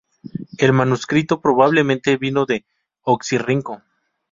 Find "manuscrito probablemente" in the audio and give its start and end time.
0.73-2.17